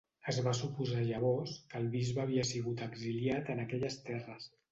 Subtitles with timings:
[0.31, 4.53] Es va suposar llavors que el bisbe havia sigut exiliat en aquelles terres.